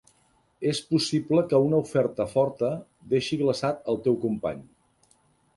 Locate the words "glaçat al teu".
3.45-4.19